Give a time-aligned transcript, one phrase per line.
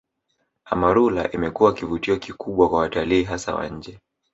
[0.65, 3.99] Amarula imekuwa kivutio kikubwa kwa watalii hasa wa nje